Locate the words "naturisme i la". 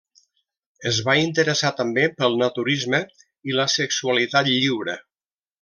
2.43-3.71